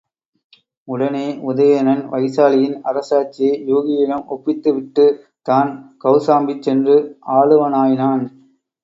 உடனே 0.87 1.25
உதயணன் 1.49 2.01
வைசாலியின் 2.13 2.73
அரசாட்சியை 2.83 3.51
யூகியிடம் 3.67 4.25
ஒப்பித்து 4.27 4.69
விட்டுத் 4.73 5.19
தான் 5.47 5.71
கௌசாம்பி 6.03 6.55
சென்று 6.59 6.97
ஆளுவானாயினான். 7.35 8.25